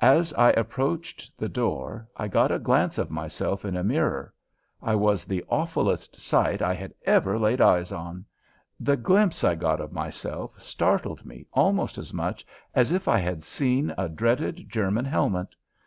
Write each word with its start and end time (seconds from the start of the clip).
As 0.00 0.32
I 0.32 0.48
approached 0.52 1.36
the 1.36 1.46
door 1.46 2.08
I 2.16 2.26
got 2.26 2.50
a 2.50 2.58
glance 2.58 2.98
at 2.98 3.10
myself 3.10 3.66
in 3.66 3.76
a 3.76 3.84
mirror. 3.84 4.32
I 4.80 4.94
was 4.94 5.26
the 5.26 5.44
awfulest 5.50 6.18
sight 6.18 6.62
I 6.62 6.72
had 6.72 6.94
ever 7.04 7.38
laid 7.38 7.60
eyes 7.60 7.92
on! 7.92 8.24
The 8.80 8.96
glimpse 8.96 9.44
I 9.44 9.56
got 9.56 9.82
of 9.82 9.92
myself 9.92 10.58
startled 10.58 11.26
me 11.26 11.44
almost 11.52 11.98
as 11.98 12.14
much 12.14 12.46
as 12.74 12.92
if 12.92 13.08
I 13.08 13.18
had 13.18 13.42
seen 13.42 13.92
a 13.98 14.08
dreaded 14.08 14.70
German 14.70 15.04
helmet! 15.04 15.54